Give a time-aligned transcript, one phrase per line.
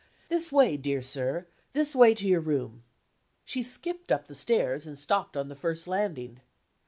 [0.29, 2.83] This way, dear sir; this way to your room."
[3.45, 6.41] She skipped up the stairs, and stopped on the first landing.